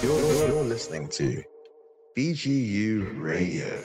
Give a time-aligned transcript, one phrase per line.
[0.00, 1.42] You're, you're listening to
[2.16, 3.82] BGU Radio.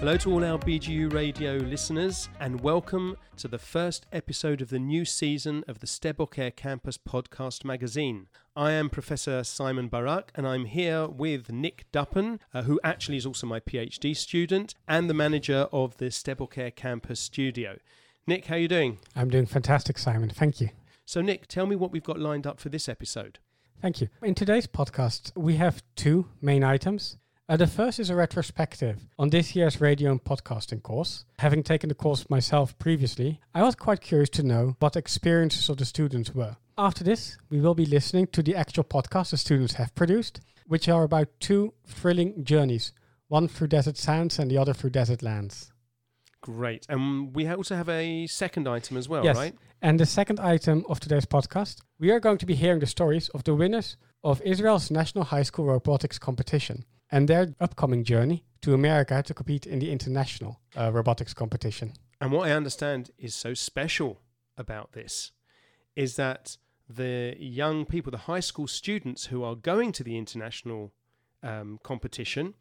[0.00, 4.78] Hello to all our BGU radio listeners, and welcome to the first episode of the
[4.78, 8.26] new season of the Sde Boker Campus podcast magazine.
[8.54, 13.24] I am Professor Simon Barak, and I'm here with Nick Duppen, uh, who actually is
[13.24, 17.78] also my PhD student and the manager of the Sde Boker Campus studio.
[18.26, 18.98] Nick, how are you doing?
[19.16, 20.28] I'm doing fantastic, Simon.
[20.28, 20.68] Thank you.
[21.10, 23.40] So, Nick, tell me what we've got lined up for this episode.
[23.82, 24.06] Thank you.
[24.22, 27.16] In today's podcast, we have two main items.
[27.48, 31.24] Uh, the first is a retrospective on this year's radio and podcasting course.
[31.40, 35.78] Having taken the course myself previously, I was quite curious to know what experiences of
[35.78, 36.56] the students were.
[36.78, 40.88] After this, we will be listening to the actual podcast the students have produced, which
[40.88, 42.92] are about two thrilling journeys
[43.26, 45.72] one through desert sands and the other through desert lands.
[46.42, 46.86] Great.
[46.88, 49.36] And we also have a second item as well, yes.
[49.36, 49.54] right?
[49.82, 53.28] And the second item of today's podcast, we are going to be hearing the stories
[53.30, 58.74] of the winners of Israel's National High School Robotics Competition and their upcoming journey to
[58.74, 61.92] America to compete in the international uh, robotics competition.
[62.20, 64.20] And what I understand is so special
[64.56, 65.32] about this
[65.96, 66.56] is that
[66.88, 70.92] the young people, the high school students who are going to the international
[71.42, 72.54] um, competition,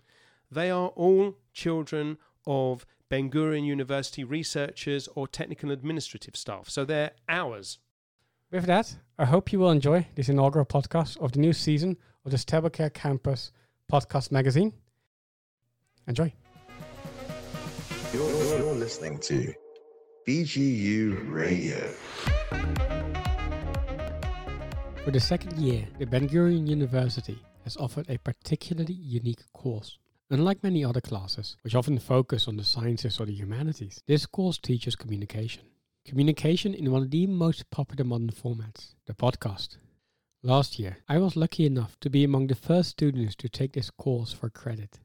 [0.51, 6.69] they are all children of Ben Gurion University researchers or technical administrative staff.
[6.69, 7.79] So they're ours.
[8.51, 12.31] With that, I hope you will enjoy this inaugural podcast of the new season of
[12.31, 13.51] the Sde Boker Campus
[13.91, 14.73] podcast magazine.
[16.07, 16.31] Enjoy.
[18.13, 19.53] You're, you're listening to
[20.27, 21.77] BGU Radio.
[25.03, 29.97] For the second year, the Ben Gurion University has offered a particularly unique course.
[30.31, 34.59] Unlike many other classes, which often focus on the sciences or the humanities, this course
[34.59, 35.63] teaches communication.
[36.05, 39.77] Communication in one of the most popular modern formats, the podcast.
[40.43, 43.89] Last year, I was lucky enough to be among the first students to take this
[43.89, 44.99] course for credit.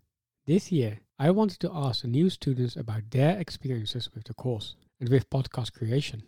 [0.47, 4.77] This year, I wanted to ask the new students about their experiences with the course
[5.01, 6.25] and with podcast creation.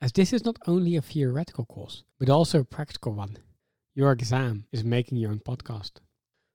[0.00, 3.36] As this is not only a theoretical course, but also a practical one.
[3.94, 6.00] Your exam is making your own podcast.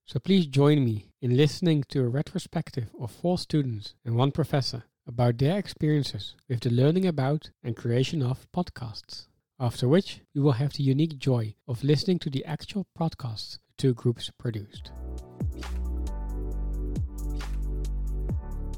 [0.05, 4.83] So please join me in listening to a retrospective of four students and one professor
[5.07, 9.27] about their experiences with the learning about and creation of podcasts.
[9.59, 13.73] After which, we will have the unique joy of listening to the actual podcasts the
[13.77, 14.91] two groups produced.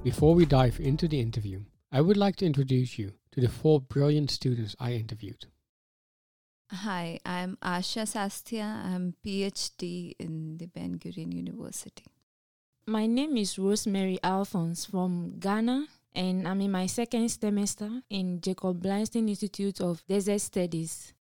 [0.04, 3.82] Before we dive into the interview, I would like to introduce you to the four
[3.82, 5.48] brilliant students I interviewed.
[6.72, 8.66] Hi, I'm Asha Sasthya.
[8.66, 12.06] I'm PhD in the Ben Gurion University.
[12.88, 18.82] My name is Rosemary Alphonse from Ghana, and I'm in my second semester in Jacob
[18.82, 21.14] Blaustein Institute of Desert Studies.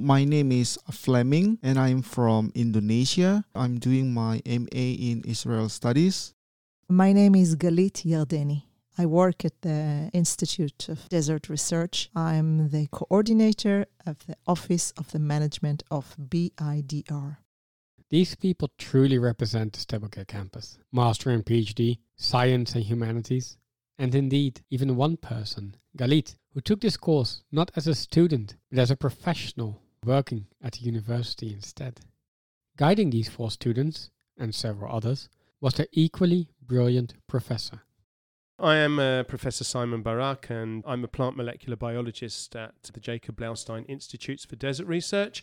[0.00, 3.44] My name is Fleming, and I'm from Indonesia.
[3.52, 6.34] I'm doing my MA in Israel Studies.
[6.88, 8.62] My name is Galit Yardeni.
[8.96, 12.10] I work at the Institute of Desert Research.
[12.14, 17.38] I'm the coordinator of the Office of the Management of BIDR.
[18.10, 20.78] These people truly represent the Sde Boker campus.
[20.92, 23.56] Master and PhD, science and humanities,
[23.98, 28.78] and indeed, even one person, Galit, who took this course not as a student, but
[28.78, 32.00] as a professional working at a university instead.
[32.76, 35.28] Guiding these four students, and several others,
[35.60, 37.82] was their equally brilliant professor.
[38.58, 43.36] I am uh, Professor Simon Barak, and I'm a plant molecular biologist at the Jacob
[43.36, 45.42] Blaustein Institutes for Desert Research,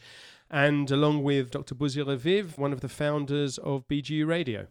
[0.50, 1.76] and along with Dr.
[1.76, 4.68] Buzir Aviv, one of the founders of BGU Radio.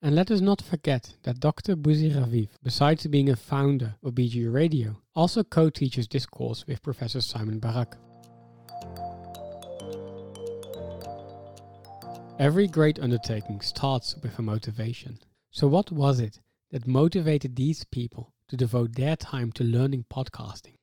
[0.00, 1.74] And let us not forget that Dr.
[1.74, 7.20] Buzir Aviv, besides being a founder of BGU Radio, also co-teaches this course with Professor
[7.20, 7.96] Simon Barak.
[12.38, 15.18] Every great undertaking starts with a motivation.
[15.50, 16.38] So what was it
[16.70, 20.76] that motivated these people to devote their time to learning podcasting?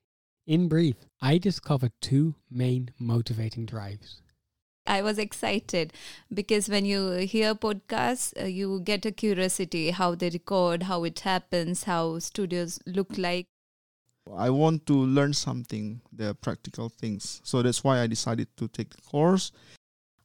[0.46, 4.22] In brief, I discovered two main motivating drives.
[4.86, 5.92] I was excited
[6.34, 11.20] because when you hear podcasts, uh, you get a curiosity how they record, how it
[11.20, 13.46] happens, how studios look like.
[14.36, 17.42] I want to learn something, the practical things.
[17.44, 19.52] So that's why I decided to take the course.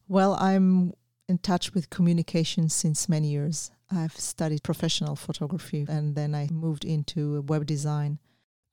[0.07, 0.93] Well, I'm
[1.27, 3.71] in touch with communication since many years.
[3.95, 8.19] I've studied professional photography and then I moved into web design.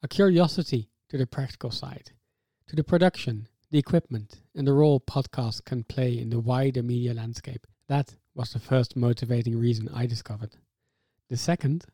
[0.03, 2.13] A curiosity to the practical side,
[2.69, 7.15] to the production, the equipment, and the role podcasts can play in the wider media
[7.15, 7.67] landscape.
[7.89, 10.57] That was the first motivating reason I discovered.
[11.29, 11.85] The second,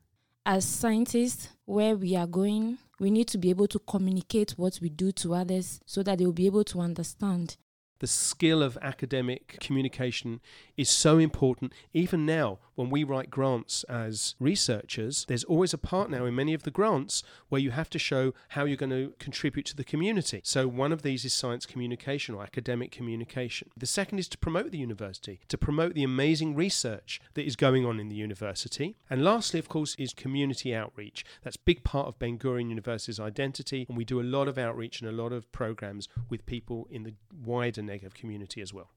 [0.45, 4.89] As scientists, where we are going, we need to be able to communicate what we
[4.89, 7.57] do to others so that they will be able to understand.
[7.99, 10.41] The skill of academic communication
[10.77, 11.73] is so important.
[11.95, 16.53] Even now, when we write grants as researchers, there's always a part now in many
[16.53, 19.85] of the grants where you have to show how you're going to contribute to the
[19.85, 20.43] community.
[20.45, 23.71] So, one of these is science communication or academic communication.
[23.77, 27.87] The second is to promote the university, to promote the amazing research that is going
[27.87, 28.97] on in the university.
[29.09, 31.25] And lastly, of course, is community outreach.
[31.43, 34.59] That's a big part of Ben Gurion University's identity, and we do a lot of
[34.59, 38.91] outreach and a lot of programs with people in the wider Negev community as well.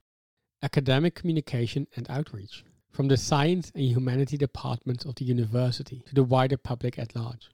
[0.62, 6.24] Academic communication and outreach, from the science and humanity departments of the university to the
[6.24, 7.50] wider public at large.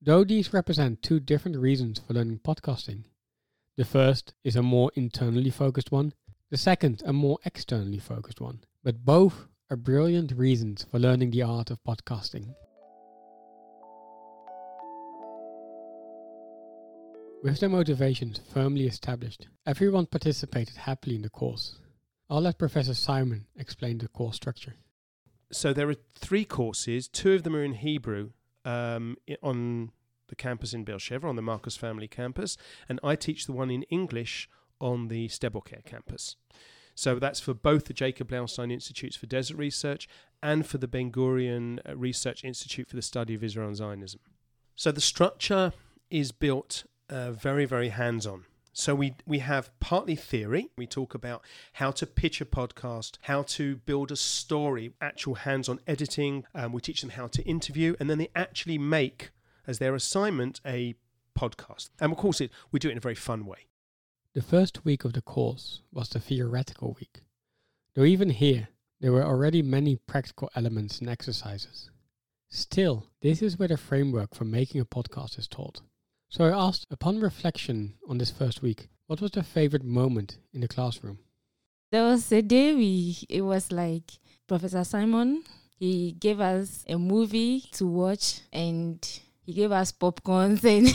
[0.00, 3.04] Though these represent two different reasons for learning podcasting,
[3.76, 6.14] the first is a more internally focused one,
[6.50, 11.42] the second a more externally focused one, but both are brilliant reasons for learning the
[11.42, 12.54] art of podcasting.
[17.40, 21.76] With their motivations firmly established, everyone participated happily in the course.
[22.28, 24.74] I'll let Professor Simon explain the course structure.
[25.52, 27.06] So there are three courses.
[27.06, 28.30] Two of them are in Hebrew
[28.64, 29.92] um, on
[30.26, 32.56] the campus in Beersheba, on the Marcus Family campus,
[32.88, 34.48] and I teach the one in English
[34.80, 36.34] on the Sde Boker campus.
[36.96, 40.08] So that's for both the Jacob Blaustein Institutes for Desert Research
[40.42, 44.20] and for the Ben Gurion uh, Research Institute for the Study of Israel and Zionism.
[44.74, 45.72] So the structure
[46.10, 48.44] is built uh, very, very hands on.
[48.72, 50.70] So we we have partly theory.
[50.76, 51.42] We talk about
[51.74, 56.44] how to pitch a podcast, how to build a story, actual hands-on editing.
[56.54, 59.30] Um, we teach them how to interview, and then they actually make
[59.66, 60.94] as their assignment a
[61.36, 61.90] podcast.
[62.00, 63.66] And of course, it we do it in a very fun way.
[64.34, 67.22] The first week of the course was the theoretical week,
[67.94, 68.68] though even here
[69.00, 71.90] there were already many practical elements and exercises.
[72.48, 75.80] Still, this is where the framework for making a podcast is taught.
[76.30, 80.60] So I asked, upon reflection on this first week, what was their favorite moment in
[80.60, 81.20] the classroom?
[81.90, 84.12] There was a day we it was like
[84.46, 85.42] Professor Simon.
[85.78, 88.98] He gave us a movie to watch and
[89.40, 90.92] he gave us popcorns and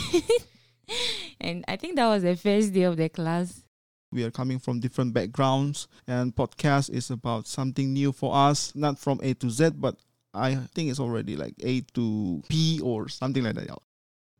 [1.40, 3.64] and I think that was the first day of the class.
[4.12, 9.00] We are coming from different backgrounds, and podcast is about something new for us, not
[9.00, 9.96] from A to Z, but
[10.32, 13.76] I think it's already like A to P or something like that.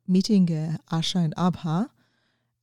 [0.07, 1.89] Meeting uh, Asha and Abha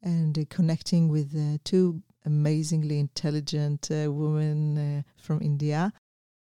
[0.04, 5.92] and uh, connecting with uh, two amazingly intelligent uh, women uh, from India.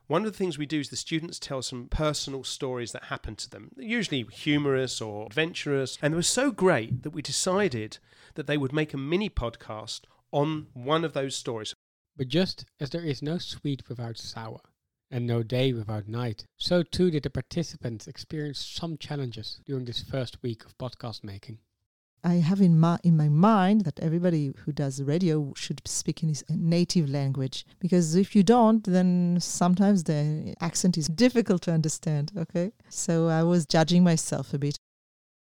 [0.08, 3.38] One of the things we do is the students tell some personal stories that happened
[3.38, 5.98] to them, usually humorous or adventurous.
[6.02, 7.98] And they were so great that we decided
[8.36, 10.02] that they would make a mini podcast
[10.34, 11.74] on one of those stories.
[12.18, 14.60] But just as there is no sweet without sour,
[15.12, 20.02] and no day without night, so too did the participants experience some challenges during this
[20.02, 21.60] first week of podcast making.
[22.24, 26.30] I have in my in my mind that everybody who does radio should speak in
[26.30, 32.32] his native language because if you don't, then sometimes the accent is difficult to understand.
[32.38, 34.78] Okay, so I was judging myself a bit.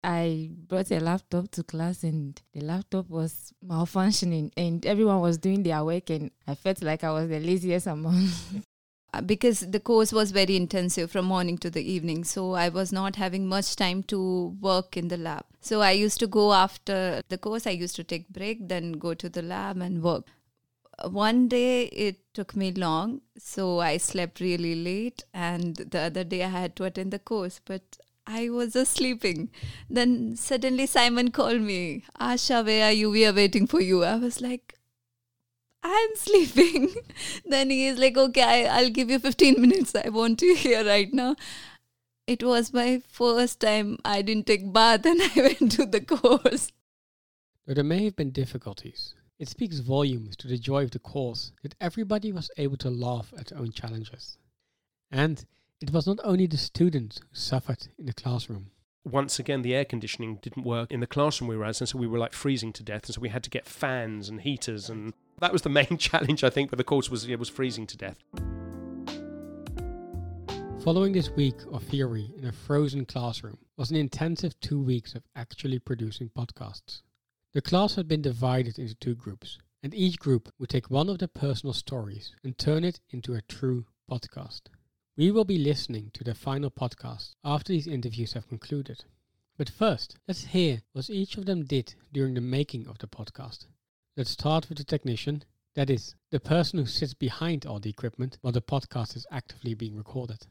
[0.05, 5.63] I brought a laptop to class and the laptop was malfunctioning and everyone was doing
[5.63, 8.29] their work and I felt like I was the laziest among
[9.21, 13.17] because the course was very intensive from morning to the evening so i was not
[13.17, 17.37] having much time to work in the lab so i used to go after the
[17.39, 20.39] course i used to take break then go to the lab and work
[21.05, 23.13] Uh, one day it took me long
[23.45, 27.61] so i slept really late and the other day i had to attend the course
[27.71, 29.51] but I was just sleeping.
[29.91, 32.05] Then suddenly Simon called me.
[32.21, 33.11] Asha, where are you?
[33.11, 34.05] We are waiting for you.
[34.05, 34.75] I was like,
[35.83, 36.95] I'm sleeping.
[37.45, 39.95] then he is like, okay, I, I'll give you 15 minutes.
[39.95, 41.37] I want you here right now.
[42.27, 46.71] It was my first time I didn't take bath and I went to the course.
[47.67, 51.53] Though there may have been difficulties, it speaks volumes to the joy of the course
[51.63, 54.39] that everybody was able to laugh at their own challenges.
[55.11, 55.45] And
[55.81, 58.71] it was not only the students who suffered in the classroom.
[59.05, 61.99] Once again, the air conditioning didn't work in the classroom we were at, and so
[61.99, 63.07] we were like freezing to death.
[63.07, 66.43] And so we had to get fans and heaters, and that was the main challenge
[66.43, 66.71] I think.
[66.71, 68.19] But the course was it was freezing to death.
[70.85, 75.23] Following this week of theory in a frozen classroom was an intensive two weeks of
[75.37, 77.03] actually producing podcasts.
[77.53, 81.19] The class had been divided into two groups, and each group would take one of
[81.19, 84.63] their personal stories and turn it into a true podcast.
[85.17, 89.05] We will be listening to the final podcast after these interviews have concluded.
[89.57, 93.67] But first, let's hear what each of them did during the making of the podcast.
[94.15, 95.43] Let's start with the technician,
[95.75, 99.73] that is, the person who sits behind all the equipment while the podcast is actively
[99.73, 100.47] being recorded.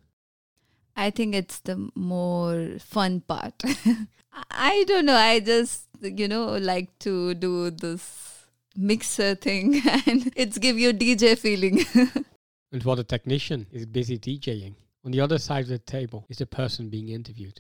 [0.96, 3.62] I think it's the more fun part.
[4.51, 5.15] I don't know.
[5.15, 11.38] I just, you know, like to do this mixer thing and it's give you DJ
[11.38, 11.86] feeling.
[12.74, 16.38] And while the technician is busy DJing, on the other side of the table is
[16.38, 17.60] the person being interviewed.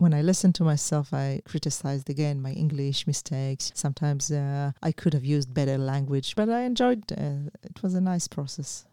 [0.00, 3.70] When I listen to myself, I criticized again my English mistakes.
[3.74, 7.82] Sometimes uh, I could have used better language, but I enjoyed uh, it.
[7.82, 8.86] was a nice process.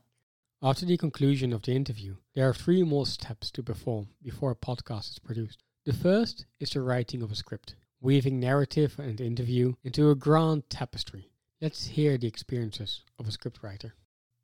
[0.61, 4.55] After the conclusion of the interview, there are three more steps to perform before a
[4.57, 5.63] podcast is produced.
[5.85, 10.69] The first is the writing of a script, weaving narrative and interview into a grand
[10.69, 11.29] tapestry.
[11.61, 13.93] Let's hear the experiences of a scriptwriter.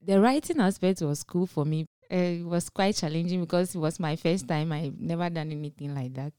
[0.01, 1.87] The writing aspect was cool for me.
[2.09, 4.71] Uh, it was quite challenging because it was my first time.
[4.71, 6.33] I've never done anything like that.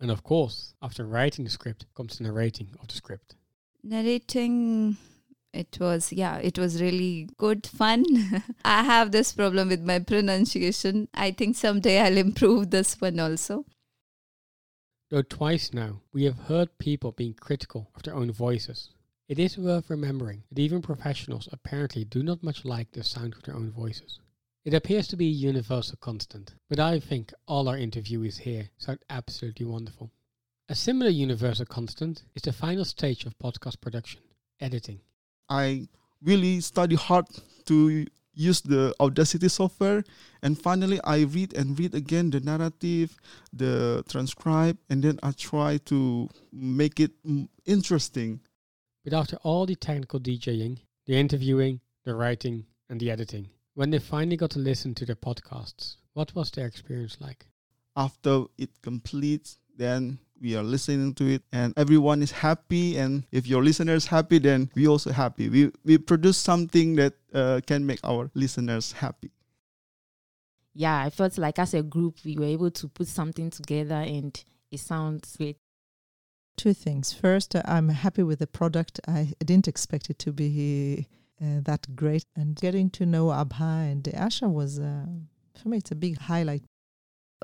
[0.00, 3.34] And of course, after writing the script comes the narrating of the script.
[3.82, 4.96] Narrating
[5.52, 8.04] it was yeah it was really good fun
[8.64, 13.64] i have this problem with my pronunciation i think someday i'll improve this one also
[15.08, 18.90] Though twice now, we have heard people being critical of their own voices.
[19.28, 23.42] It is worth remembering that even professionals apparently do not much like the sound of
[23.44, 24.18] their own voices.
[24.66, 28.98] It appears to be a universal constant, but I think all our interviewees here sound
[29.08, 30.10] absolutely wonderful.
[30.68, 34.22] A similar universal constant is the final stage of podcast production
[34.58, 35.02] editing.
[35.48, 35.86] I
[36.20, 37.26] really study hard
[37.66, 40.02] to use the Audacity software,
[40.42, 43.16] and finally I read and read again the narrative,
[43.52, 47.12] the transcribe, and then I try to make it
[47.66, 48.40] interesting.
[49.04, 53.98] But after all the technical DJing, the interviewing, the writing, and the editing, when they
[53.98, 57.46] finally got to listen to their podcasts, what was their experience like?
[57.94, 63.46] After it completes, then we are listening to it and everyone is happy and if
[63.46, 67.98] your listeners happy then we also happy we we produce something that uh, can make
[68.04, 69.30] our listeners happy
[70.74, 74.44] Yeah, I felt like as a group we were able to put something together and
[74.70, 75.56] it sounds great.
[76.58, 77.14] Two things.
[77.14, 79.00] First, uh, I'm happy with the product.
[79.08, 81.06] I didn't expect it to be
[81.42, 82.24] uh, that great.
[82.34, 85.06] And getting to know Abha and Asha was, uh,
[85.54, 86.62] for me, it's a big highlight.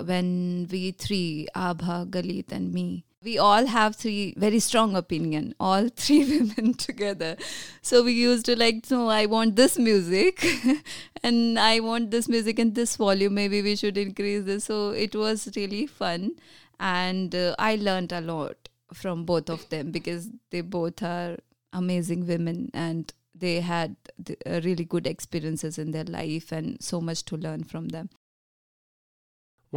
[0.01, 5.87] when we three abha galit and me we all have three very strong opinion all
[5.95, 7.35] three women together
[7.81, 10.43] so we used to like no i want this music
[11.23, 15.15] and i want this music in this volume maybe we should increase this so it
[15.15, 16.31] was really fun
[16.79, 21.37] and uh, i learned a lot from both of them because they both are
[21.71, 23.95] amazing women and they had
[24.25, 28.09] th- uh, really good experiences in their life and so much to learn from them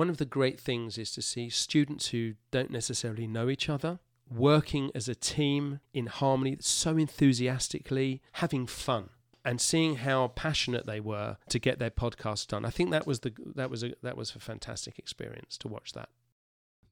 [0.02, 2.22] One of the great things is to see students who
[2.56, 3.98] don't necessarily know each other
[4.30, 9.10] working as a team in harmony, so enthusiastically, having fun.
[9.44, 13.20] And seeing how passionate they were to get their podcast done, I think that was
[13.20, 16.08] the that was a that was a fantastic experience to watch that.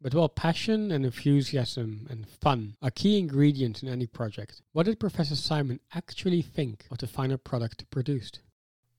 [0.05, 5.01] But while passion and enthusiasm and fun are key ingredients in any project, what did
[5.01, 8.41] Professor Simon actually think of the final product produced?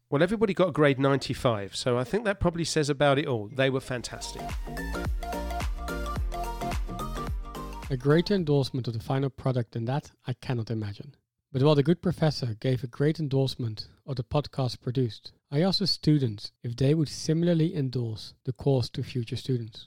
[0.09, 3.51] Well, everybody got a grade 95, so I think that probably says about it all.
[3.53, 4.41] They were fantastic.
[7.91, 11.13] A greater endorsement of the final product than that, I cannot imagine.
[11.53, 15.81] But while the good professor gave a great endorsement of the podcast produced, I asked
[15.81, 19.85] the students if they would similarly endorse the course to future students.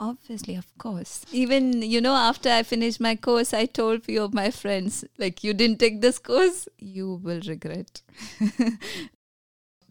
[0.00, 1.24] Obviously, of course.
[1.30, 5.44] Even, you know, after I finished my course, I told few of my friends, like,
[5.44, 8.00] you didn't take this course, you will regret.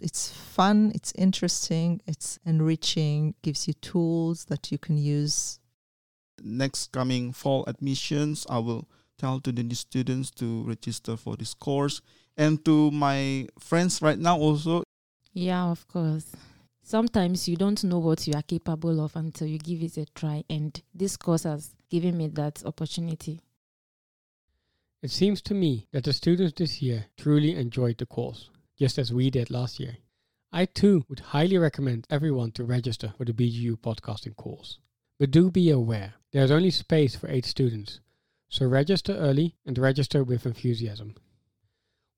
[0.01, 5.59] It's fun, it's interesting, it's enriching, gives you tools that you can use.
[6.41, 8.87] next coming fall admissions i will
[9.17, 11.99] tell to the new students to register for this course
[12.37, 14.83] and to my friends right now also
[15.33, 16.31] Yeah, of course.
[16.89, 20.43] Sometimes you don't know what you are capable of until you give it a try,
[20.49, 23.41] and this course has given me that opportunity.
[25.03, 29.13] It seems to me that the students this year truly enjoyed the course, just as
[29.13, 29.97] we did last year.
[30.51, 34.79] I too would highly recommend everyone to register for the BGU podcasting course.
[35.19, 37.99] But do be aware, there is only space for 8 students,
[38.49, 41.13] so register early and register with enthusiasm.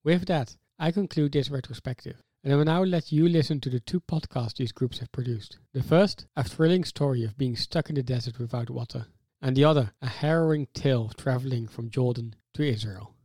[0.06, 3.80] With that, I conclude this retrospective, and I will now let you listen to the
[3.80, 5.60] two podcasts these groups have produced.
[5.74, 9.06] The first, a thrilling story of being stuck in the desert without water,
[9.42, 13.16] and the other, a harrowing tale of traveling from Jordan to Israel.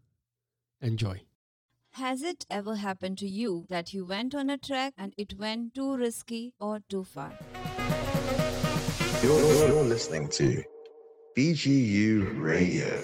[0.81, 1.23] Enjoy.
[1.93, 5.75] Has it ever happened to you that you went on a trek and it went
[5.75, 7.33] too risky or too far?
[9.23, 10.63] You're, you're listening to
[11.37, 13.03] BGU Radio.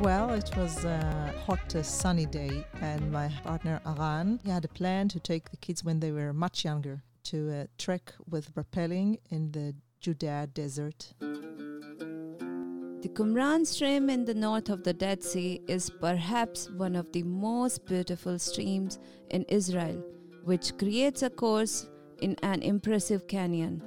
[0.00, 4.68] Well, it was a hot, uh, sunny day, and my partner Aran, he had a
[4.68, 9.18] plan to take the kids when they were much younger to uh, trek with rappelling
[9.30, 11.14] in the Judea desert.
[11.18, 17.22] The Qumran stream in the north of the Dead Sea is perhaps one of the
[17.22, 18.98] most beautiful streams
[19.30, 20.04] in Israel,
[20.44, 21.88] which creates a course
[22.20, 23.82] in an impressive canyon.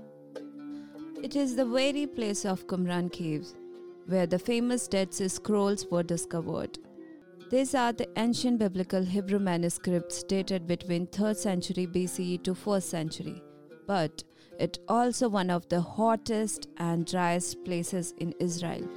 [1.22, 3.56] It is the very place of Qumran Caves,
[4.10, 6.80] where the famous Dead Sea Scrolls were discovered.
[7.52, 13.44] These are the ancient biblical Hebrew manuscripts dated between 3rd century BCE to 1st century,
[13.86, 14.24] but
[14.58, 18.88] it also one of the hottest and driest places in Israel.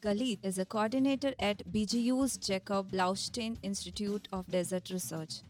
[0.00, 5.42] Galit is a coordinator at BGU's Jacob Blaustein Institute of Desert Research,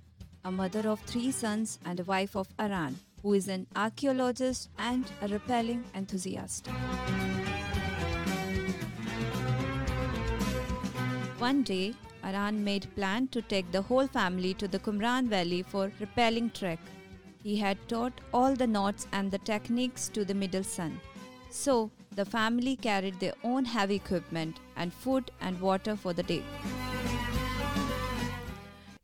[0.45, 2.97] a mother of three sons and a wife of Aran,
[3.27, 6.69] who is an archaeologist and a rappelling enthusiast.
[11.39, 15.91] One day, Aran made plan to take the whole family to the Qumran Valley for
[16.01, 16.79] rappelling trek.
[17.43, 21.01] He had taught all the knots and the techniques to the middle son.
[21.51, 26.45] So, the family carried their own heavy equipment and food and water for the day.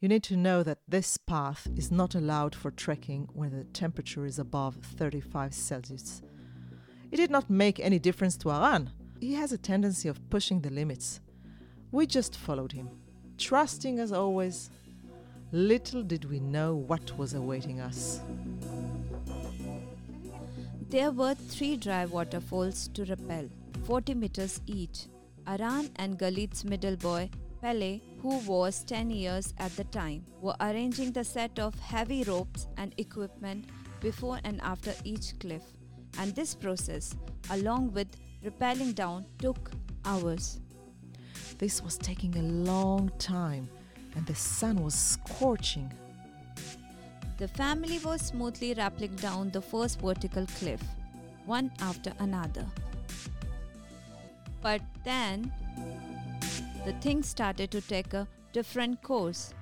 [0.03, 4.27] You need to know that this path is not allowed for trekking when the temperature
[4.27, 6.23] is above 35 Celsius.
[7.13, 8.91] It did not make any difference to Aran.
[9.21, 11.21] He has a tendency of pushing the limits.
[11.93, 12.91] We just followed him,
[13.39, 14.71] trusting as always.
[15.53, 18.23] Little did we know what was awaiting us.
[20.89, 23.49] There were three dry waterfalls to rappel,
[23.85, 25.07] 40 meters each.
[25.47, 27.31] Aran and Galit's middle boy,
[27.61, 32.69] Pele, who was 10 years at the time, were arranging the set of heavy ropes
[32.77, 33.65] and equipment
[34.01, 35.63] before and after each cliff.
[36.19, 37.17] And this process,
[37.51, 38.07] along with
[38.45, 39.73] rappelling down, took
[40.05, 40.61] hours.
[41.59, 43.69] This was taking a long time,
[44.15, 45.93] and the sun was scorching.
[47.39, 50.83] The family was smoothly rappelling down the first vertical cliff,
[51.45, 52.67] one after another.
[54.61, 55.53] But then,
[56.85, 59.55] the thing started to take a different course.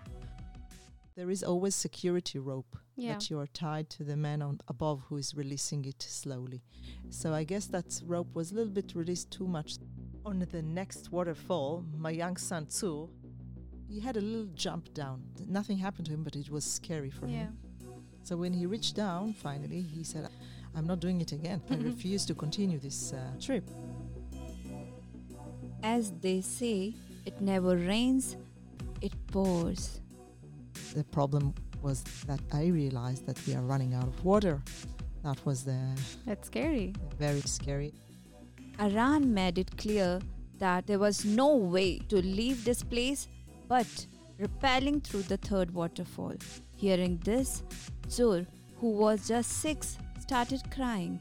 [1.16, 3.12] There is always security rope Yeah.
[3.14, 6.62] that you are tied to the man on above who is releasing it slowly.
[7.10, 9.78] So I guess that rope was a little bit released too much.
[10.24, 13.08] On the next waterfall, my young son Tzu,
[13.88, 15.22] he had a little jump down.
[15.46, 17.46] Nothing happened to him, but it was scary for Yeah.
[17.46, 17.58] him.
[18.22, 20.28] So when he reached down, finally, he said,
[20.74, 21.60] "I'm not doing it again.
[21.70, 23.68] I refuse to continue this uh, trip."
[25.82, 26.94] As they say,
[27.26, 28.36] it never rains,
[29.00, 30.00] it pours.
[30.94, 34.62] The problem was that I realized that we are running out of water.
[35.22, 35.78] That was the
[36.26, 36.94] That's scary.
[37.18, 37.92] very scary.
[38.78, 40.20] Aran made it clear
[40.58, 43.28] that there was no way to leave this place
[43.68, 43.86] but
[44.40, 46.34] rappelling through the third waterfall.
[46.76, 47.62] Hearing this,
[48.08, 48.46] Zur,
[48.78, 51.20] who was just six, started crying.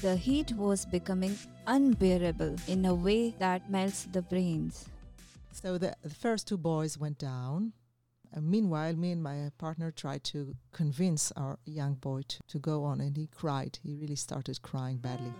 [0.00, 4.88] The heat was becoming unbearable in a way that melts the brains.
[5.52, 7.72] So the, the first two boys went down.
[8.32, 12.82] And meanwhile, me and my partner tried to convince our young boy to, to go
[12.82, 13.78] on, and he cried.
[13.80, 15.32] He really started crying badly.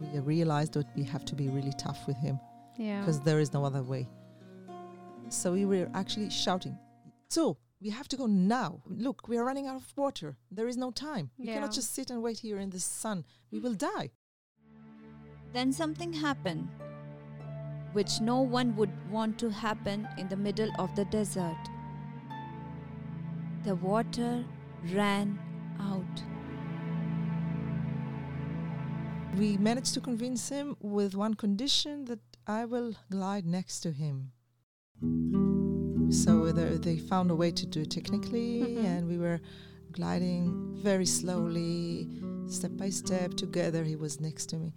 [0.00, 2.38] We realized that we have to be really tough with him
[2.76, 3.00] Yeah.
[3.00, 4.08] because there is no other way.
[5.30, 6.78] So we were actually shouting,
[7.28, 8.80] So, we have to go now.
[8.86, 10.36] Look, we are running out of water.
[10.50, 11.30] There is no time.
[11.38, 11.54] We Yeah.
[11.54, 13.24] cannot just sit and wait here in the sun.
[13.50, 14.10] We will die.
[15.52, 16.68] Then something happened,
[17.92, 21.56] which no one would want to happen in the middle of the desert.
[23.64, 24.44] The water
[24.94, 25.38] ran
[25.80, 26.22] out.
[29.38, 34.32] We managed to convince him with one condition that I will glide next to him.
[36.10, 38.84] So they, they found a way to do it technically, Mhm.
[38.84, 39.40] and we were
[39.92, 42.08] gliding very slowly,
[42.48, 43.84] step by step, together.
[43.84, 44.72] He was next to me.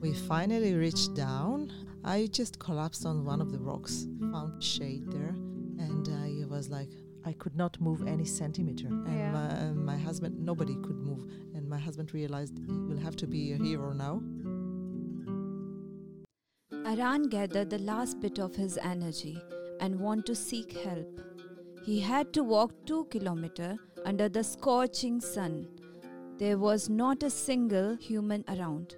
[0.00, 1.72] We finally reached down.
[2.04, 5.34] I just collapsed on one of the rocks, found shade there,
[5.78, 6.88] and I was like,
[7.24, 8.86] I could not move any centimeter.
[8.86, 9.32] And Yeah.
[9.32, 11.30] my, my husband, nobody could move.
[11.54, 14.22] And my husband realized he will have to be a hero now.
[16.86, 19.38] Aran gathered the last bit of his energy
[19.80, 21.20] and wanted to seek help.
[21.84, 25.66] He had to walk two kilometers under the scorching sun.
[26.38, 28.96] There was not a single human around.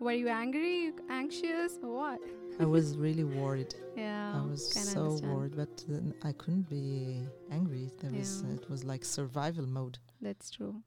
[0.00, 2.20] Were you angry, anxious, or what?
[2.60, 3.74] I was really worried.
[3.96, 4.42] Yeah.
[4.42, 5.32] I was so understand.
[5.32, 7.92] worried, but then I couldn't be angry.
[8.00, 9.98] There was it was like survival mode.
[10.20, 10.82] That's true.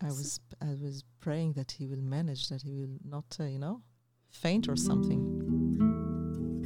[0.00, 3.44] I S- was I was praying that he will manage, that he will not, uh,
[3.44, 3.82] you know,
[4.30, 5.20] faint or something.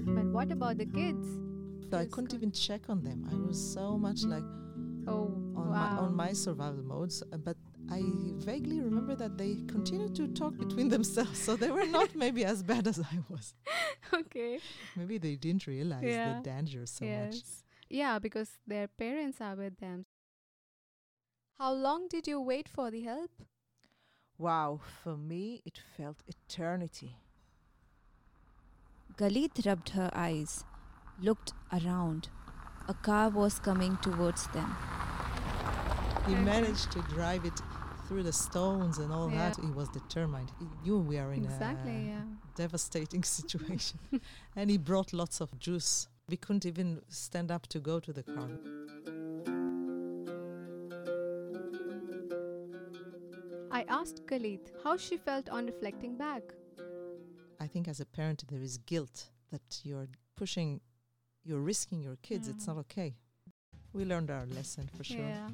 [0.05, 1.27] But what about the kids?
[1.91, 3.27] So I couldn't even check on them.
[3.33, 4.45] I was so much like,
[5.09, 5.29] Oh,
[5.61, 5.91] on wow.
[5.91, 7.57] my on my survival modes, uh, but
[7.91, 8.03] I
[8.51, 12.63] vaguely remember that they continued to talk between themselves, so they were not maybe as
[12.63, 13.55] bad as I was.
[14.15, 14.59] okay.
[14.97, 16.35] Maybe they didn't realize Yeah.
[16.35, 17.35] the danger so much.
[17.35, 17.65] yes.
[17.89, 20.07] Yeah, because their parents are with them.
[21.59, 23.31] How long did you wait for the help?
[24.39, 27.17] Wow, for me it felt eternity.
[29.19, 30.65] Galit rubbed her eyes,
[31.21, 32.31] looked around.
[32.89, 34.75] A car was coming towards them.
[36.31, 37.61] He managed to drive it
[38.07, 39.51] through the stones and all Yeah.
[39.51, 39.57] that.
[39.65, 40.51] He was determined.
[40.59, 42.23] He knew we are in exactly, a yeah.
[42.57, 43.99] devastating situation.
[44.57, 46.09] and he brought lots of juice.
[46.29, 48.51] We couldn't even stand up to go to the car.
[53.73, 56.43] I asked Galit how she felt on reflecting back.
[57.61, 60.81] I think as a parent, there is guilt that you're pushing,
[61.45, 62.49] you're risking your kids.
[62.49, 62.69] It's Mm.
[62.69, 63.15] not okay.
[63.93, 65.19] We learned our lesson for sure.
[65.19, 65.51] Yeah.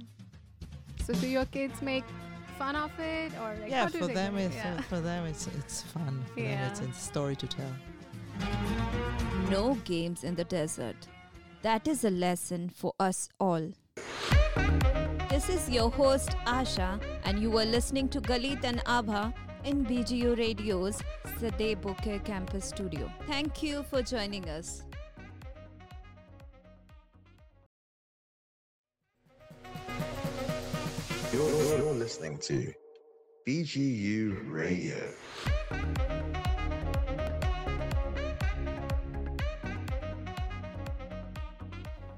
[1.06, 2.04] So do your kids make
[2.58, 4.74] fun of it or like yeah, how do for they them, get- it's, yeah.
[4.76, 6.24] uh, for them, it's it's fun.
[6.34, 7.72] For them, it's a story to tell.
[9.50, 10.96] No games in the desert.
[11.62, 13.70] That is a lesson for us all.
[15.30, 19.32] This is your host Asha, and you are listening to Galit and Abha
[19.64, 21.02] in BGU Radio's
[21.38, 23.10] Sde Boker Campus Studio.
[23.26, 24.85] Thank you for joining us.
[31.36, 32.72] You're, you're listening to
[33.46, 34.96] BGU Radio.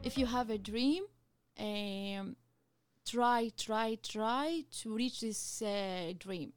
[0.04, 1.02] if you have a dream,
[1.58, 2.36] um,
[3.04, 6.52] try, try, try to reach this uh, dream.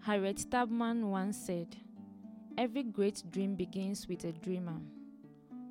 [0.00, 1.76] Harriet Tubman once said,
[2.56, 4.80] Every great dream begins with a dreamer.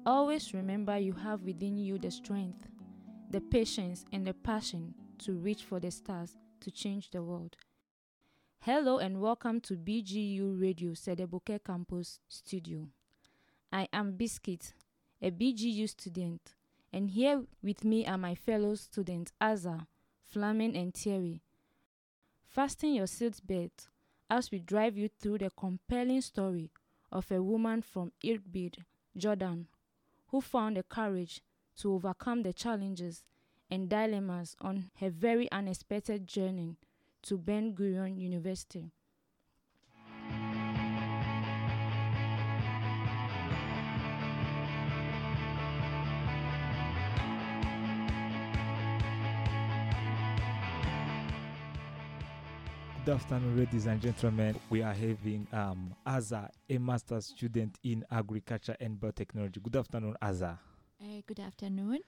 [0.07, 2.69] Always remember you have within you the strength,
[3.29, 7.57] the patience, and the passion to reach for the stars to change the world.
[8.61, 12.87] Hello and welcome to BGU Radio Sde Boker Campus Studio.
[13.73, 14.75] I am Biscuit,
[15.21, 16.53] a BGU student,
[16.93, 19.87] and here with me are my fellow students Azza,
[20.33, 21.41] Flamin, and Thierry.
[22.45, 23.89] Fasten your seatbelt
[24.29, 26.71] as we drive you through the compelling story
[27.11, 28.77] of a woman from Irbid,
[29.17, 29.67] Jordan,
[30.27, 31.41] who found the courage
[31.77, 33.23] to overcome the challenges
[33.69, 36.77] and dilemmas on her very unexpected journey
[37.21, 38.91] to Ben Gurion University.
[53.07, 54.59] Good afternoon, ladies and gentlemen.
[54.69, 59.63] We are having um, Aza, a master's student in agriculture and biotechnology.
[59.63, 60.57] Good afternoon, Aza.
[61.01, 61.99] Uh, good afternoon.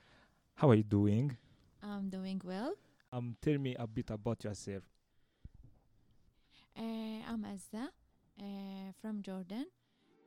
[0.55, 1.37] How are you doing?
[1.81, 2.73] I'm doing well.
[3.13, 4.83] Um, tell me a bit about yourself.
[6.77, 6.81] Uh,
[7.29, 7.87] I'm Azza
[8.37, 9.67] uh, from Jordan.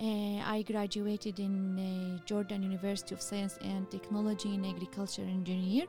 [0.01, 5.85] Uh, I graduated in Jordan University of Science and Technology in Agriculture Engineer.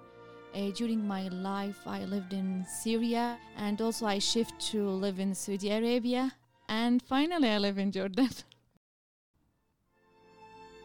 [0.53, 5.33] Uh, during my life, I lived in Syria and also I shift to live in
[5.33, 6.31] Saudi Arabia.
[6.69, 8.29] And finally, I live in Jordan.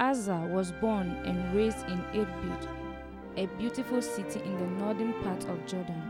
[0.00, 2.66] Azza was born and raised in Irbid,
[3.36, 6.02] a beautiful city in the northern part of Jordan.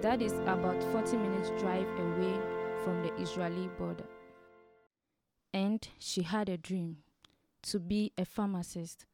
[0.00, 2.38] That is about 40 minutes drive away
[2.82, 4.06] from the Israeli border.
[5.52, 6.98] And she had a dream
[7.64, 9.04] to be a pharmacist.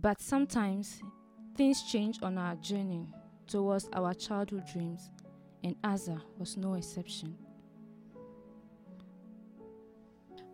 [0.00, 1.00] But sometimes
[1.56, 3.06] things change on our journey
[3.46, 5.10] towards our childhood dreams,
[5.64, 7.36] and Azza was no exception.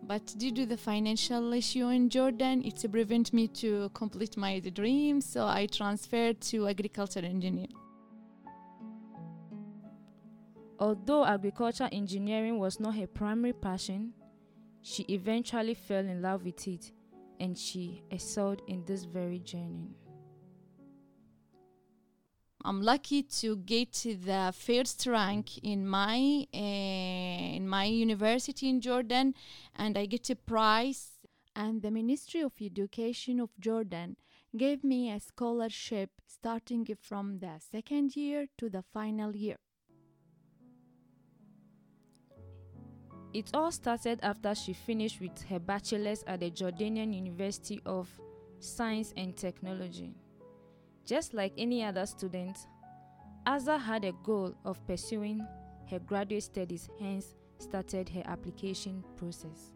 [0.05, 5.21] But due to the financial issue in Jordan, it prevented me to complete my dream.
[5.21, 7.67] So I transferred to agriculture engineer.
[10.77, 14.13] Although agriculture engineering was not her primary passion,
[14.81, 16.91] she eventually fell in love with it
[17.39, 19.95] and she excelled in this very journey.
[22.65, 29.33] I'm lucky to get the first rank in my uh, in my university in Jordan,
[29.75, 31.09] and I get a prize.
[31.55, 34.15] And the Ministry of Education of Jordan
[34.55, 39.57] gave me a scholarship starting from the second year to the final year.
[43.33, 48.07] It all started after she finished with her bachelor's at the Jordanian University of
[48.59, 50.13] Science and Technology.
[51.05, 52.57] Just like any other student,
[53.45, 55.45] Azza had a goal of pursuing
[55.89, 59.73] her graduate studies, hence started her application process.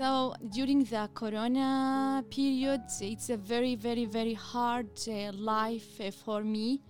[0.00, 6.42] So during the corona period, it's a very, very, very hard uh, life uh, for
[6.42, 6.82] me.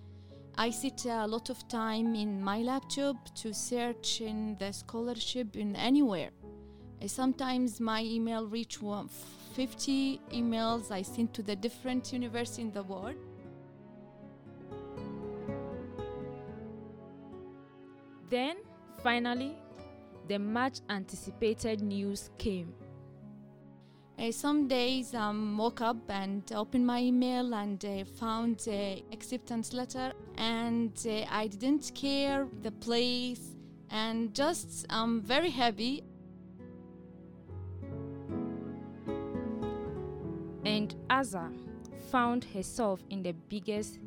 [0.57, 5.75] I sit a lot of time in my laptop to search in the scholarship in
[5.75, 6.31] anywhere.
[7.03, 8.81] Uh, sometimes my email reach
[9.61, 13.17] 50 emails I sent to the different universities in the world.
[18.31, 18.57] Then,
[19.03, 19.59] finally,
[20.29, 22.73] the much anticipated news came.
[24.19, 28.97] Uh, some days I um, woke up and opened my email and uh, found uh,
[29.13, 33.57] acceptance letter and uh, I didn't care the place
[33.91, 36.03] and just I'm very happy.
[41.21, 41.53] And Aza
[42.11, 43.99] found herself in the biggest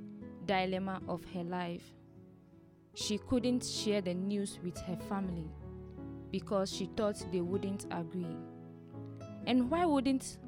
[0.47, 1.93] dilemma of her life.
[2.95, 5.49] She couldn't share the news with her family
[6.31, 8.35] because she thought they wouldn't agree.
[9.45, 10.39] And why wouldn't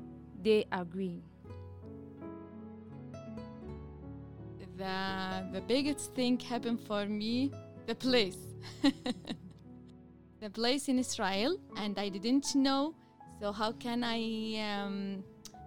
[0.41, 1.21] they agree?
[4.77, 7.51] The, the biggest thing happened for me
[7.85, 8.37] the place.
[10.41, 12.95] the place in Israel, and I didn't know.
[13.39, 15.23] So, how can I um,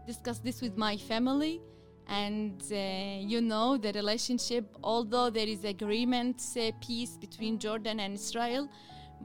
[0.09, 1.61] discuss this with my family?
[2.09, 8.15] And uh, you know, the relationship, although there is agreement, say, peace between Jordan and
[8.15, 8.69] Israel,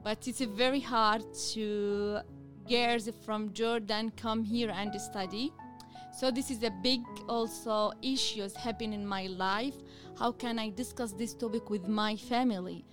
[0.04, 2.20] but it's very hard to
[2.70, 5.54] girls from Jordan come here and study.
[6.20, 9.78] So this is a big also issues happen in my life.
[10.20, 12.86] How can I discuss this topic with my family?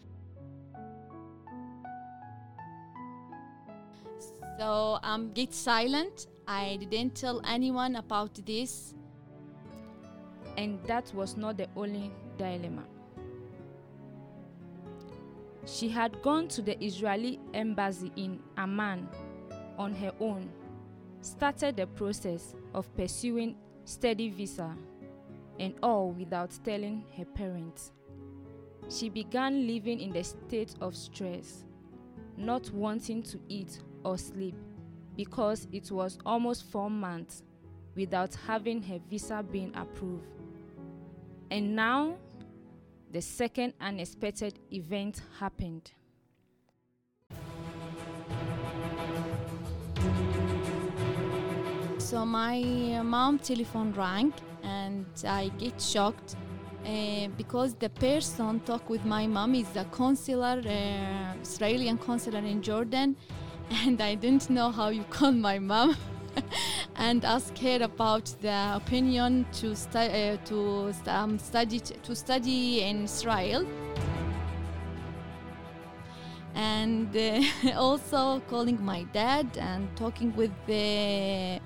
[4.59, 6.30] So um, get silent.
[6.51, 8.93] I didn't tell anyone about this.
[10.57, 12.83] And that was not the only dilemma.
[15.65, 19.09] She had gone to the Israeli embassy in Amman
[19.79, 20.51] on her own,
[21.21, 24.77] started the process of pursuing study visa,
[25.61, 27.93] and all without telling her parents.
[28.89, 31.63] She began living in the state of stress,
[32.37, 34.57] not wanting to eat or sleep
[35.17, 37.43] because it was almost four months
[37.97, 40.27] without having her visa being approved.
[41.51, 42.17] And now,
[43.11, 45.91] the second unexpected event happened.
[51.99, 56.37] So my mom telephone rang and I get shocked
[56.85, 63.17] uh, because the person talk with my mom is the consular, uh, consular in Jordan,
[63.71, 65.97] and I didn't know how you call my mom.
[66.97, 73.05] and ask her about the opinion to, stu- uh, to um, study to study in
[73.05, 73.67] Israel
[76.55, 77.41] and uh,
[77.77, 81.61] also calling my dad and talking with the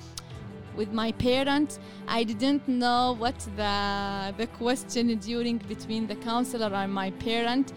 [0.76, 6.92] with my parents i didn't know what the the question during between the counselor and
[6.92, 7.72] my parent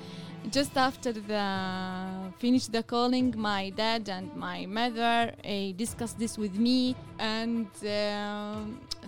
[0.52, 1.46] just after the
[2.38, 8.56] finish the calling my dad and my mother uh, discussed this with me and uh,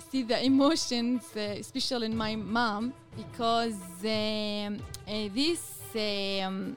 [0.09, 6.75] see the emotions uh, especially in my mom because um, uh, this um,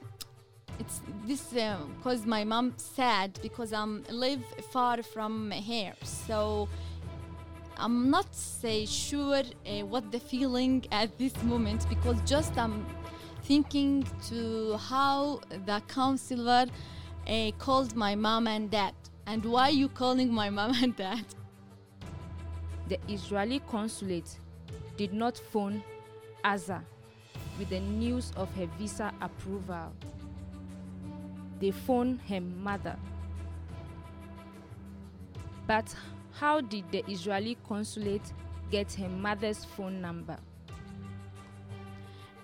[0.78, 1.42] it's this
[1.96, 5.94] because my mom sad because I'm live far from here.
[6.02, 6.68] So
[7.76, 12.86] I'm not say sure uh, what the feeling at this moment because just I'm
[13.44, 16.66] thinking to how the counselor
[17.26, 18.94] uh, called my mom and dad.
[19.26, 21.24] And why you calling my mom and dad?
[22.88, 24.38] The israeli consulate
[24.96, 25.82] did not phone
[26.44, 26.82] aza
[27.58, 29.92] with the news of her visa approval.
[31.60, 32.96] They phoned her mother.
[35.66, 35.94] But
[36.32, 38.32] how did the Israeli consulate
[38.70, 40.36] get her mother's phone number?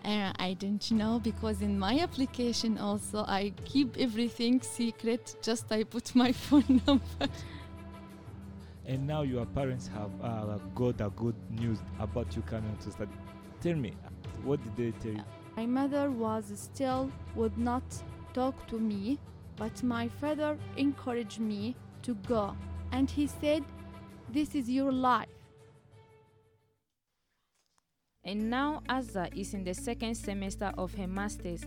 [0.08, 5.36] Uh, I don't know because in my application also I keep everything secret.
[5.42, 7.28] Just I put my phone number.
[8.86, 13.10] And now your parents have uh, got a good news about you coming to study.
[13.60, 13.92] Tell me,
[14.44, 15.24] what did they tell you?
[15.58, 17.84] My mother was still would not
[18.32, 19.18] talk to me,
[19.56, 22.56] but my father encouraged me to go,
[22.92, 23.62] and he said
[24.30, 25.37] this is your life.
[28.28, 31.62] And now Aza is in the second semester of her master's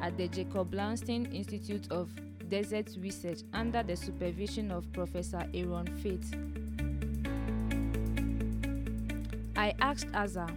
[0.00, 2.08] at the Jacob Blaustein Institute of
[2.48, 6.22] Desert Research under the supervision of Professor Aaron Fait.
[9.56, 10.48] I asked Aza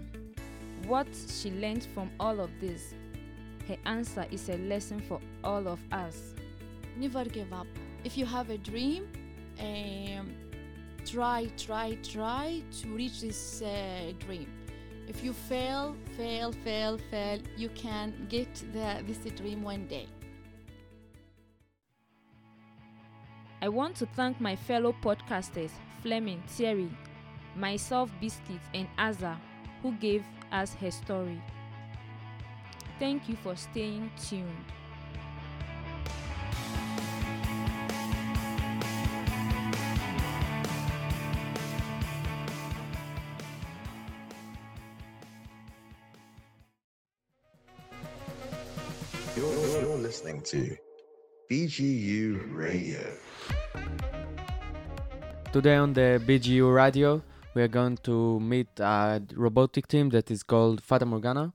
[0.86, 2.94] what she learned from all of this.
[3.68, 6.36] Her answer is a lesson for all of us.
[6.96, 7.66] Never give up.
[8.04, 9.08] If you have a dream,
[9.60, 10.32] um,
[11.08, 14.48] try, try, try to reach this uh, dream.
[15.10, 20.06] If you fail, fail, fail, fail, you can get the, this dream one day.
[23.60, 25.72] I want to thank my fellow podcasters,
[26.04, 26.92] Fleming, Thierry,
[27.56, 29.36] myself, Biscuit, and Azza,
[29.82, 31.42] who gave us her story.
[33.00, 34.66] Thank you for staying tuned.
[50.40, 50.78] Listening to
[51.52, 53.00] BGU Radio.
[55.52, 57.22] Today on the BGU radio,
[57.54, 61.54] we are going to meet a robotic team that is called Fata Morgana.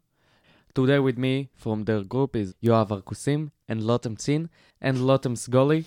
[0.74, 4.48] Today with me from their group is Yoav Arkusim and Lotem Tsin
[4.80, 5.84] and Lotem Sgoli.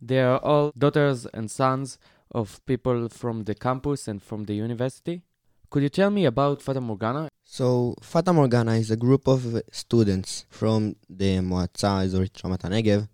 [0.00, 1.98] They are all daughters and sons
[2.30, 5.22] of people from the campus and from the university.
[5.70, 7.28] Could you tell me about Fata Morgana?
[7.54, 13.08] So, Fata Morgana is a group of students from the Moatza Ezorit Ramat HaNegev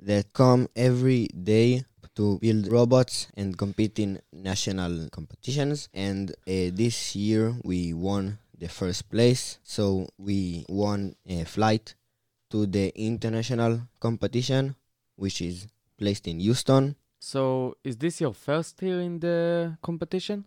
[0.00, 5.88] that come every day to build robots and compete in national competitions.
[5.94, 11.94] And uh, this year we won the first place, so we won a flight
[12.50, 14.76] to the international competition,
[15.16, 16.94] which is placed in Houston.
[17.20, 20.44] So, is this your first year in the competition?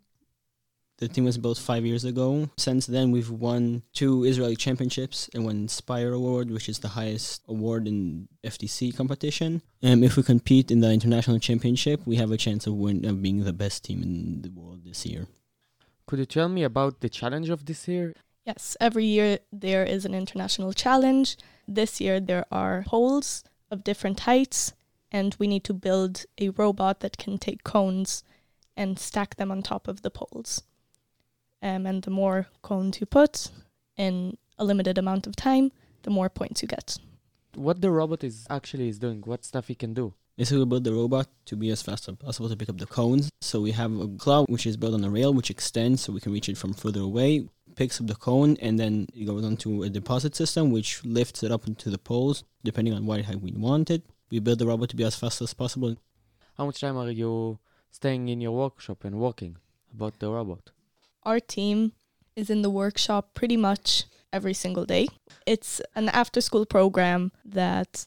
[1.02, 2.48] The team was built five years ago.
[2.58, 7.42] Since then, we've won two Israeli championships and one Inspire Award, which is the highest
[7.48, 9.64] award in FTC competition.
[9.82, 13.20] Um, if we compete in the international championship, we have a chance of, win- of
[13.20, 15.26] being the best team in the world this year.
[16.06, 18.14] Could you tell me about the challenge of this year?
[18.46, 21.36] Yes, every year there is an international challenge.
[21.68, 24.74] This year there are poles of different heights,
[25.12, 28.24] and we need to build a robot that can take cones
[28.78, 30.62] and stack them on top of the poles.
[31.62, 33.50] Um, and the more cones you put
[33.98, 35.72] in a limited amount of time,
[36.04, 36.98] the more points you get.
[37.56, 40.14] What the robot is actually is doing, what stuff he can do.
[40.38, 42.86] Basically, we build the robot to be as fast as possible to pick up the
[42.86, 43.30] cones.
[43.42, 46.22] So we have a claw which is built on a rail which extends so we
[46.22, 49.84] can reach it from further away, picks up the cone, and then it goes onto
[49.84, 53.52] a deposit system which lifts it up into the poles depending on what height we
[53.52, 54.04] want it.
[54.32, 55.98] We build the robot to be as fast as possible.
[56.58, 57.60] How much time are you
[57.92, 59.58] staying in your workshop and working
[59.94, 60.72] about the robot?
[61.24, 61.94] Our team
[62.36, 65.08] is in the workshop pretty much every single day.
[65.46, 68.06] It's an after school program that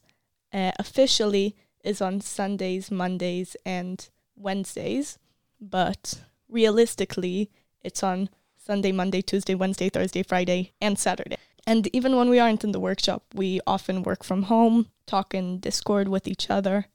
[0.53, 5.19] uh, officially is on Sundays, Mondays, and Wednesdays,
[5.61, 7.51] but realistically,
[7.83, 11.37] it's on Sunday, Monday, Tuesday, Wednesday, Thursday, Friday, and Saturday.
[11.67, 15.61] And even when we aren't in the workshop, we often work from home, talk in
[15.61, 16.87] Discord with each other,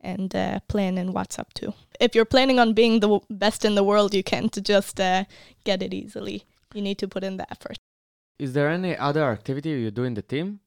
[0.00, 1.74] and uh, plan in WhatsApp too.
[1.98, 5.24] If you're planning on being the w- best in the world, you can't just uh,
[5.64, 6.44] get it easily.
[6.74, 7.76] You need to put in the effort.
[8.38, 10.60] Is there any other activity you do in the team?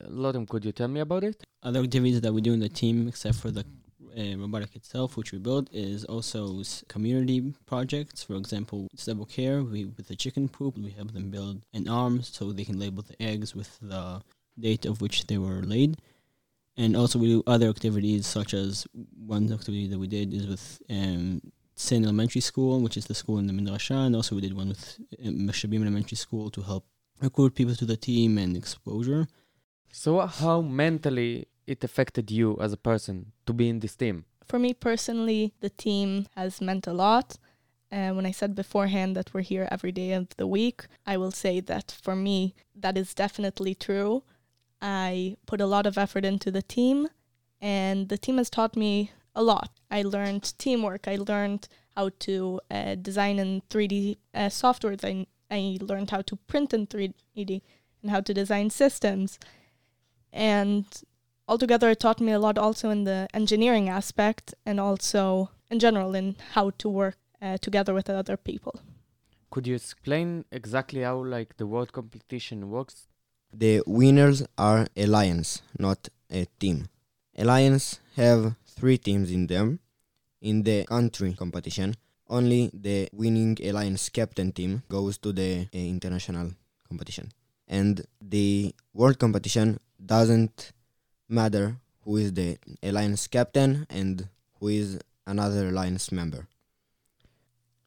[0.00, 1.42] Uh, Lotem, could you tell me about it?
[1.62, 3.64] Other activities that we do in the team, except for the
[4.16, 8.22] uh, robotic itself, which we build, is also community projects.
[8.22, 9.62] For example, stable care.
[9.62, 13.02] We with the chicken poop, we help them build an arm so they can label
[13.02, 14.22] the eggs with the
[14.58, 15.96] date of which they were laid.
[16.76, 18.86] And also, we do other activities, such as
[19.26, 21.42] one activity that we did is with um,
[21.74, 24.68] Sin Elementary School, which is the school in the Midrasha, and also we did one
[24.68, 26.86] with uh, Meshabim Elementary School to help
[27.20, 29.26] recruit people to the team and exposure.
[29.90, 34.24] So, how mentally it affected you as a person to be in this team?
[34.44, 37.38] For me personally, the team has meant a lot.
[37.90, 41.30] And when I said beforehand that we're here every day of the week, I will
[41.30, 44.22] say that for me, that is definitely true.
[44.82, 47.08] I put a lot of effort into the team,
[47.60, 49.70] and the team has taught me a lot.
[49.90, 51.06] I learned teamwork.
[51.06, 55.04] I learned how to uh, design in 3D uh, softwares.
[55.04, 57.62] I, I learned how to print in 3D
[58.02, 59.38] and how to design systems.
[60.32, 60.84] And
[61.46, 66.14] altogether, it taught me a lot also in the engineering aspect and also in general
[66.14, 68.80] in how to work uh, together with other people.
[69.50, 73.08] Could you explain exactly how like the world competition works?
[73.52, 76.88] The winners are alliance, not a team.
[77.36, 79.80] Alliance have three teams in them.
[80.40, 81.94] In the country competition,
[82.28, 86.52] only the winning alliance captain team goes to the uh, international
[86.88, 87.30] competition.
[87.68, 90.72] And the world competition doesn't
[91.28, 94.28] matter who is the alliance captain and
[94.58, 96.48] who is another alliance member.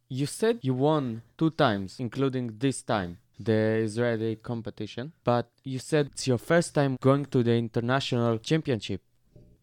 [0.07, 6.07] You said you won two times, including this time, the Israeli competition, but you said
[6.13, 9.01] it's your first time going to the international championship.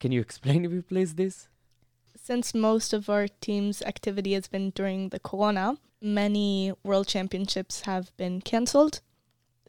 [0.01, 1.49] Can you explain if me, please, this?
[2.23, 8.17] since most of our team's activity has been during the corona, many world championships have
[8.17, 9.01] been cancelled.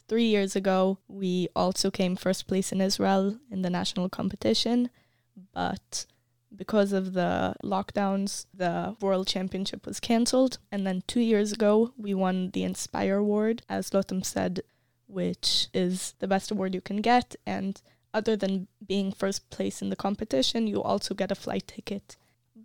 [0.07, 4.91] Three years ago, we also came first place in Israel in the national competition,
[5.53, 6.05] but
[6.55, 10.57] because of the lockdowns, the world championship was cancelled.
[10.71, 14.61] And then two years ago, we won the Inspire Award, as Lotem said,
[15.07, 17.35] which is the best award you can get.
[17.45, 17.81] And
[18.13, 22.15] other than being first place in the competition, you also get a flight ticket.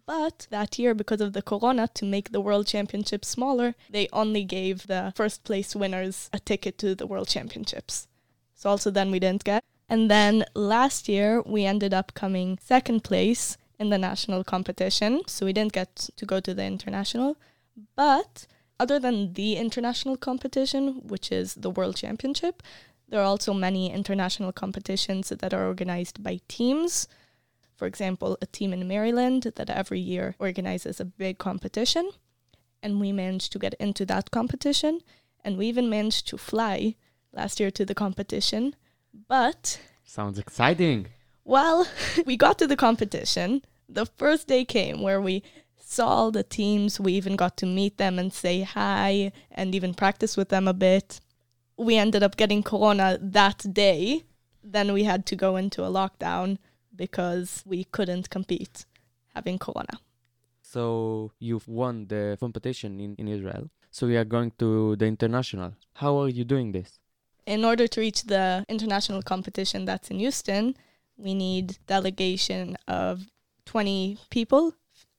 [0.06, 4.44] But that year, because of the corona, to make the world championship smaller, they only
[4.44, 8.08] gave the first place winners a ticket to the world championships.
[8.54, 9.62] So also then we didn't get.
[9.88, 15.22] And then last year we ended up coming second place in the national competition.
[15.26, 17.36] So we didn't get to go to the international.
[17.94, 18.46] But
[18.80, 22.62] other than the international competition, which is the world championship,
[23.08, 27.08] there are also many international competitions that are organized by teams.
[27.76, 32.10] For example, a team in Maryland that every year organizes a big competition.
[32.82, 35.00] And we managed to get into that competition.
[35.44, 36.96] And we even managed to fly
[37.32, 38.74] last year to the competition.
[39.28, 41.06] But Sounds exciting.
[41.48, 41.88] Well,
[42.26, 43.62] we got to the competition.
[43.88, 45.42] The first day came where we
[45.80, 47.00] saw all the teams.
[47.00, 50.74] We even got to meet them and say hi and even practice with them a
[50.74, 51.20] bit.
[51.78, 54.24] We ended up getting corona that day.
[54.62, 56.58] Then we had to go into a lockdown
[56.94, 58.84] because we couldn't compete
[59.34, 60.00] having corona.
[60.60, 63.70] So you've won the competition in, in Israel.
[63.90, 65.72] So we are going to the international.
[65.94, 66.98] How are you doing this?
[67.46, 70.74] In order to reach the international competition that's in Houston,
[71.18, 73.26] we need delegation of
[73.66, 74.74] 20 people,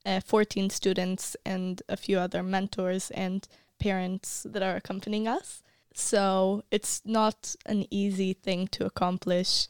[0.05, 3.47] uh, 14 students, and a few other mentors and
[3.79, 5.61] parents that are accompanying us.
[5.93, 9.67] So it's not an easy thing to accomplish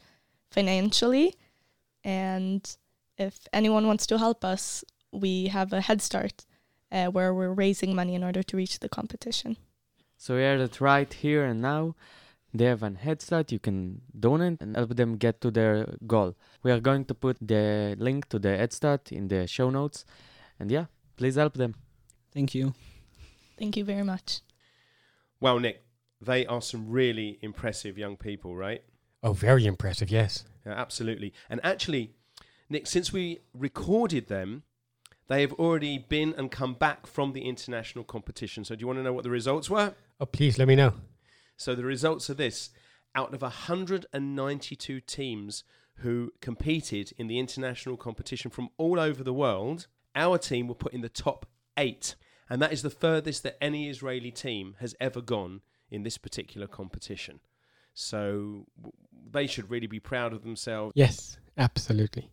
[0.52, 1.36] financially.
[2.04, 2.78] And
[3.18, 6.46] if anyone wants to help us, we have a head start
[6.92, 9.58] uh, where we're raising money in order to reach the competition.
[10.18, 11.96] So we are that right here and now.
[12.54, 13.52] They have an head start.
[13.52, 16.36] You can donate and help them get to their goal.
[16.64, 20.06] We are going to put the link to the head start in the show notes.
[20.60, 20.86] And yeah,
[21.16, 21.76] please help them.
[22.34, 22.74] Thank you.
[23.58, 24.42] Thank you very much.
[25.40, 25.84] Well, Nick,
[26.22, 28.84] they are some really impressive young people, right?
[29.22, 30.46] Oh, very impressive, yes.
[30.66, 31.34] Yeah, absolutely.
[31.50, 32.14] And actually,
[32.70, 34.64] Nick, since we recorded them,
[35.28, 38.66] they have already been and come back from the international competition.
[38.66, 39.94] So, do you want to know what the results were?
[40.20, 40.94] Oh, please let me know.
[41.60, 42.70] So, the results are this
[43.14, 49.88] out of 192 teams who competed in the international competition from all over the world,
[50.16, 51.46] our team were put in the top
[51.76, 52.16] eight.
[52.50, 55.60] And that is the furthest that any Israeli team has ever gone
[55.92, 57.42] in this particular competition.
[57.94, 58.66] So,
[59.30, 60.94] they should really be proud of themselves.
[60.96, 62.32] Yes, absolutely.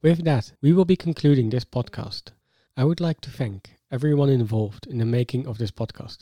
[0.00, 2.30] With that, we will be concluding this podcast.
[2.76, 6.18] I would like to thank everyone involved in the making of this podcast,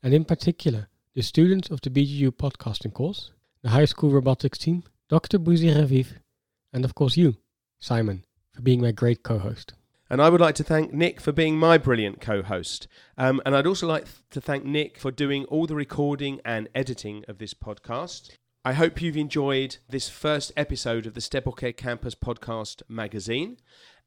[0.00, 3.30] and in particular, the students of the BGU podcasting course,
[3.62, 5.38] the high school robotics team, Dr.
[5.38, 6.08] Bouzi Raviv,
[6.74, 7.38] and of course you,
[7.80, 9.72] Simon, for being my great co host.
[10.10, 12.86] And I would like to thank Nick for being my brilliant co host.
[13.16, 17.24] Um, and I'd also like to thank Nick for doing all the recording and editing
[17.26, 18.32] of this podcast.
[18.62, 23.56] I hope you've enjoyed this first episode of the Sde Boker Campus Podcast magazine.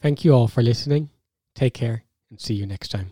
[0.00, 1.10] Thank you all for listening.
[1.54, 3.10] Take care and see you next time.